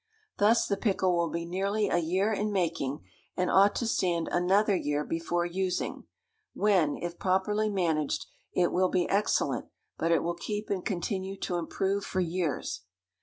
Thus 0.39 0.65
the 0.65 0.77
pickle 0.77 1.15
will 1.15 1.29
be 1.29 1.45
nearly 1.45 1.87
a 1.87 1.99
year 1.99 2.33
in 2.33 2.51
making, 2.51 3.05
and 3.37 3.51
ought 3.51 3.75
to 3.75 3.85
stand 3.85 4.29
another 4.31 4.75
year 4.75 5.05
before 5.05 5.45
using, 5.45 6.05
when, 6.55 6.97
if 6.97 7.19
properly 7.19 7.69
managed, 7.69 8.25
it 8.51 8.71
will 8.71 8.89
be 8.89 9.07
excellent, 9.07 9.67
but 9.99 10.11
it 10.11 10.23
will 10.23 10.33
keep 10.33 10.71
and 10.71 10.83
continue 10.83 11.37
to 11.41 11.57
improve 11.57 12.03
for 12.03 12.19
years. 12.19 12.81